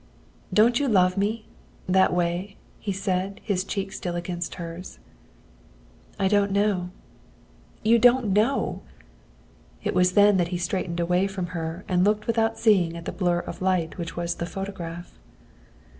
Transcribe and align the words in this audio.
"Don't 0.51 0.79
you 0.79 0.87
love 0.87 1.15
me 1.15 1.45
that 1.87 2.11
way?" 2.11 2.57
he 2.79 2.91
said, 2.91 3.39
his 3.43 3.63
cheek 3.63 3.93
still 3.93 4.15
against 4.15 4.55
hers. 4.55 4.97
"I 6.17 6.27
don't 6.27 6.49
know." 6.51 6.89
"You 7.83 7.99
don't 7.99 8.33
know!" 8.33 8.81
It 9.83 9.93
was 9.93 10.13
then 10.13 10.37
that 10.37 10.47
he 10.47 10.57
straightened 10.57 10.99
away 10.99 11.27
from 11.27 11.45
her 11.53 11.85
and 11.87 12.03
looked 12.03 12.25
without 12.25 12.57
seeing 12.57 12.97
at 12.97 13.05
the 13.05 13.11
blur 13.11 13.41
of 13.41 13.61
light 13.61 13.99
which 13.99 14.17
was 14.17 14.33
the 14.33 14.47
phonograph. 14.47 15.19